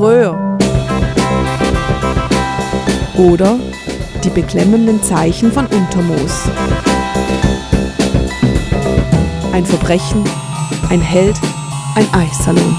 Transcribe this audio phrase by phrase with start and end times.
[0.00, 0.56] Röhr.
[3.18, 3.58] Oder
[4.24, 6.48] die beklemmenden Zeichen von Untermoos.
[9.52, 10.24] Ein Verbrechen,
[10.88, 11.38] ein Held,
[11.96, 12.78] ein Eissalon.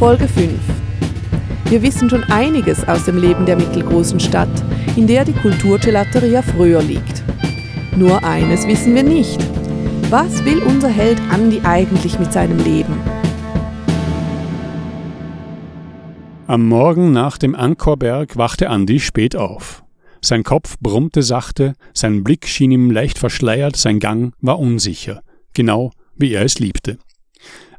[0.00, 0.50] Folge 5.
[1.66, 4.50] Wir wissen schon einiges aus dem Leben der mittelgroßen Stadt,
[4.96, 7.22] in der die Kulturgelateria früher liegt.
[7.94, 9.38] Nur eines wissen wir nicht.
[10.08, 12.98] Was will unser Held Andi eigentlich mit seinem Leben?
[16.46, 19.84] Am Morgen nach dem Ankorberg wachte Andi spät auf.
[20.22, 25.20] Sein Kopf brummte sachte, sein Blick schien ihm leicht verschleiert, sein Gang war unsicher,
[25.52, 26.96] genau wie er es liebte.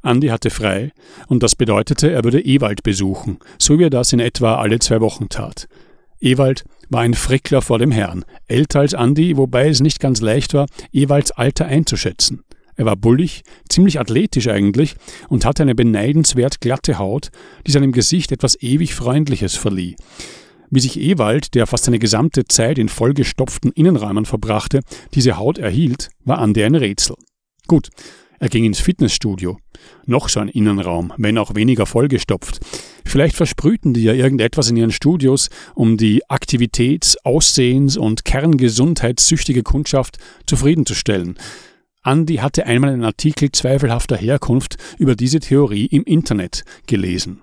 [0.03, 0.91] Andi hatte frei,
[1.27, 5.01] und das bedeutete, er würde Ewald besuchen, so wie er das in etwa alle zwei
[5.01, 5.67] Wochen tat.
[6.23, 10.53] Ewald war ein Frickler vor dem Herrn, älter als Andi, wobei es nicht ganz leicht
[10.53, 12.43] war, Ewalds Alter einzuschätzen.
[12.75, 14.95] Er war bullig, ziemlich athletisch eigentlich
[15.27, 17.29] und hatte eine beneidenswert glatte Haut,
[17.67, 19.95] die seinem Gesicht etwas ewig Freundliches verlieh.
[20.71, 24.79] Wie sich Ewald, der fast seine gesamte Zeit in vollgestopften Innenräumen verbrachte,
[25.13, 27.15] diese Haut erhielt, war Andi ein Rätsel.
[27.67, 27.89] Gut,
[28.39, 29.57] er ging ins Fitnessstudio.
[30.05, 32.59] Noch so ein Innenraum, wenn auch weniger vollgestopft.
[33.05, 40.17] Vielleicht versprühten die ja irgendetwas in ihren Studios, um die Aktivitäts-, Aussehens- und Kerngesundheitssüchtige Kundschaft
[40.45, 41.37] zufriedenzustellen.
[42.05, 47.41] Andy hatte einmal einen Artikel zweifelhafter Herkunft über diese Theorie im Internet gelesen.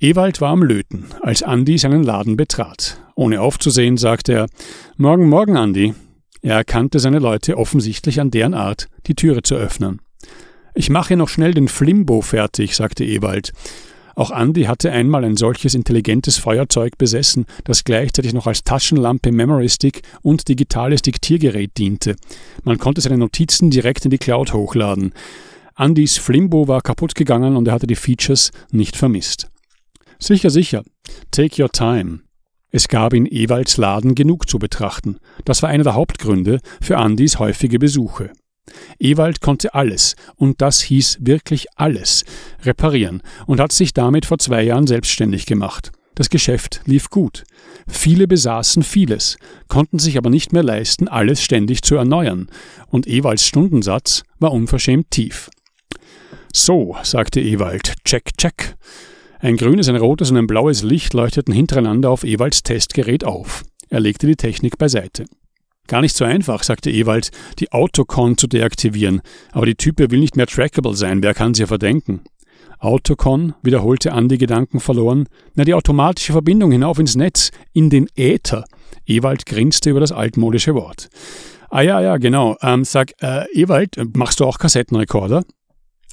[0.00, 3.00] Ewald war am Löten, als Andy seinen Laden betrat.
[3.14, 4.46] Ohne aufzusehen, sagte er:
[4.96, 5.94] Morgen, morgen, Andy.
[6.40, 10.00] Er erkannte seine Leute offensichtlich an deren Art, die Türe zu öffnen.
[10.74, 13.52] Ich mache noch schnell den Flimbo fertig, sagte Ewald.
[14.18, 19.68] Auch Andy hatte einmal ein solches intelligentes Feuerzeug besessen, das gleichzeitig noch als Taschenlampe, Memory
[19.68, 22.16] Stick und digitales Diktiergerät diente.
[22.64, 25.12] Man konnte seine Notizen direkt in die Cloud hochladen.
[25.76, 29.50] Andys Flimbo war kaputt gegangen und er hatte die Features nicht vermisst.
[30.18, 30.82] Sicher, sicher.
[31.30, 32.18] Take your time.
[32.72, 35.18] Es gab in Ewalds Laden genug zu betrachten.
[35.44, 38.32] Das war einer der Hauptgründe für Andys häufige Besuche.
[38.98, 42.24] Ewald konnte alles, und das hieß wirklich alles,
[42.64, 45.92] reparieren und hat sich damit vor zwei Jahren selbstständig gemacht.
[46.14, 47.44] Das Geschäft lief gut.
[47.86, 52.48] Viele besaßen vieles, konnten sich aber nicht mehr leisten, alles ständig zu erneuern,
[52.88, 55.48] und Ewalds Stundensatz war unverschämt tief.
[56.52, 58.74] So, sagte Ewald, check, check.
[59.38, 63.62] Ein grünes, ein rotes und ein blaues Licht leuchteten hintereinander auf Ewalds Testgerät auf.
[63.88, 65.24] Er legte die Technik beiseite.
[65.88, 69.22] Gar nicht so einfach, sagte Ewald, die Autocon zu deaktivieren,
[69.52, 72.20] aber die Type will nicht mehr trackable sein, wer kann sie ja verdenken?
[72.78, 78.64] Autocon, wiederholte Andi Gedanken verloren, na die automatische Verbindung hinauf ins Netz, in den Äther.
[79.06, 81.08] Ewald grinste über das altmodische Wort.
[81.70, 82.56] Ah ja, ja, genau.
[82.62, 85.42] Ähm, sag, äh, Ewald, machst du auch Kassettenrekorder?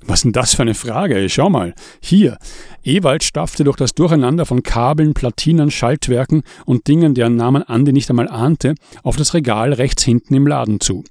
[0.04, 1.28] Was denn das für eine Frage?
[1.30, 1.74] Schau mal.
[2.02, 2.38] Hier.
[2.84, 8.10] Ewald staffte durch das Durcheinander von Kabeln, Platinen, Schaltwerken und Dingen, deren Namen Andi nicht
[8.10, 11.04] einmal ahnte, auf das Regal rechts hinten im Laden zu.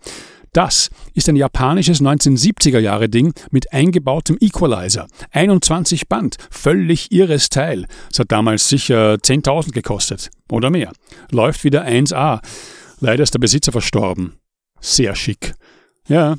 [0.52, 5.08] Das ist ein japanisches 1970er Jahre Ding mit eingebautem Equalizer.
[5.32, 6.36] 21 Band.
[6.48, 7.86] Völlig irres Teil.
[8.12, 10.30] Es hat damals sicher 10.000 gekostet.
[10.48, 10.92] Oder mehr.
[11.32, 12.40] Läuft wieder 1A.
[13.00, 14.34] Leider ist der Besitzer verstorben.
[14.80, 15.54] Sehr schick.
[16.06, 16.36] Ja,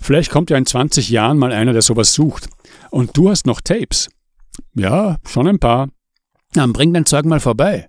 [0.00, 2.48] Vielleicht kommt ja in 20 Jahren mal einer, der sowas sucht.
[2.90, 4.08] Und du hast noch Tapes.
[4.74, 5.88] Ja, schon ein paar.
[6.52, 7.88] Dann bring dein Zeug mal vorbei.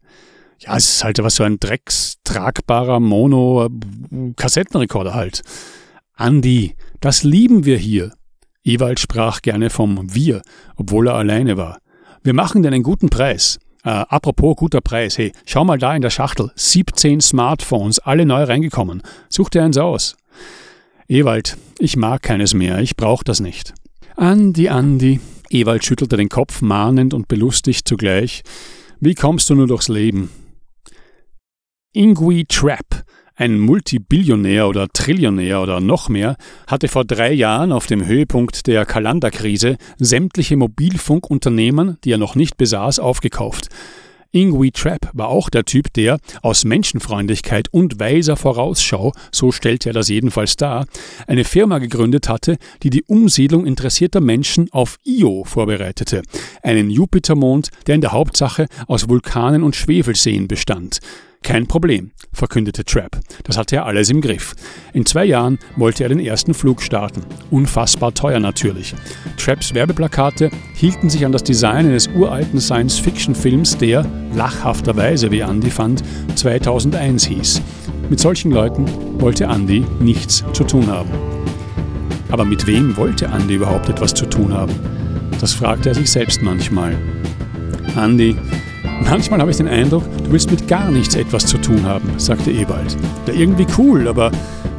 [0.59, 5.41] Ja, es ist halt was so ein dreckstragbarer Mono-Kassettenrekorder halt.
[6.13, 8.13] Andi, das lieben wir hier.
[8.63, 10.43] Ewald sprach gerne vom Wir,
[10.75, 11.79] obwohl er alleine war.
[12.21, 13.57] Wir machen dir einen guten Preis.
[13.83, 16.51] Äh, apropos guter Preis, hey, schau mal da in der Schachtel.
[16.55, 19.01] 17 Smartphones, alle neu reingekommen.
[19.29, 20.15] Such dir eins aus.
[21.11, 23.73] Ewald, ich mag keines mehr, ich brauch das nicht.
[24.15, 25.19] Andi, Andi.
[25.49, 28.43] Ewald schüttelte den Kopf mahnend und belustigt zugleich.
[29.01, 30.29] Wie kommst du nur durchs Leben?
[31.91, 33.03] Ingui Trapp,
[33.35, 38.85] ein Multibillionär oder Trillionär oder noch mehr, hatte vor drei Jahren auf dem Höhepunkt der
[38.85, 43.67] Kalanderkrise sämtliche Mobilfunkunternehmen, die er noch nicht besaß, aufgekauft.
[44.33, 49.93] Ingui Trapp war auch der Typ, der aus Menschenfreundlichkeit und weiser Vorausschau, so stellte er
[49.93, 50.85] das jedenfalls dar,
[51.27, 56.21] eine Firma gegründet hatte, die die Umsiedlung interessierter Menschen auf Io vorbereitete,
[56.63, 60.99] einen Jupitermond, der in der Hauptsache aus Vulkanen und Schwefelseen bestand.
[61.43, 63.19] Kein Problem, verkündete Trapp.
[63.43, 64.53] Das hatte er alles im Griff.
[64.93, 67.23] In zwei Jahren wollte er den ersten Flug starten.
[67.49, 68.93] Unfassbar teuer natürlich.
[69.37, 74.05] Trapps Werbeplakate hielten sich an das Design eines uralten Science-Fiction-Films, der,
[74.35, 76.03] lachhafterweise wie Andy fand,
[76.35, 77.61] 2001 hieß.
[78.09, 78.85] Mit solchen Leuten
[79.19, 81.09] wollte Andi nichts zu tun haben.
[82.29, 84.73] Aber mit wem wollte Andi überhaupt etwas zu tun haben?
[85.39, 86.97] Das fragte er sich selbst manchmal.
[87.95, 88.37] Andi,
[89.09, 92.51] manchmal habe ich den Eindruck, du willst mit gar nichts etwas zu tun haben, sagte
[92.51, 92.97] Ewald.
[93.27, 94.31] Ja, irgendwie cool, aber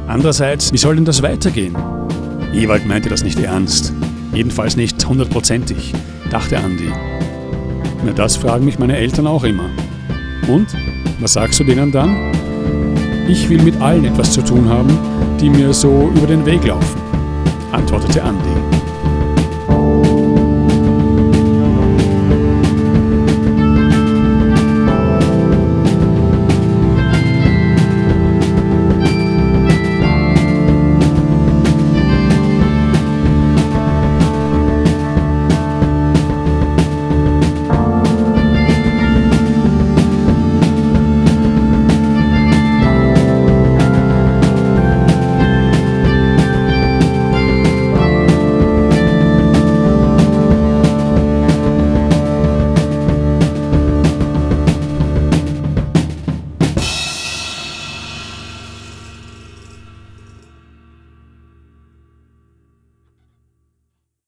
[0.07, 1.75] andererseits, wie soll denn das weitergehen?
[2.53, 3.93] Ewald meinte das nicht ernst.
[4.33, 5.93] Jedenfalls nicht hundertprozentig,
[6.29, 6.91] dachte Andi.
[8.05, 9.69] Na, das fragen mich meine Eltern auch immer.
[10.47, 10.67] Und?
[11.19, 12.31] Was sagst du denen dann?
[13.29, 14.97] Ich will mit allen etwas zu tun haben,
[15.39, 17.01] die mir so über den Weg laufen,
[17.71, 18.72] antwortete Andi.